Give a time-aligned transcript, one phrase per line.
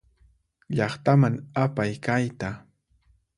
[0.75, 2.49] Llaqtaman apay kayta.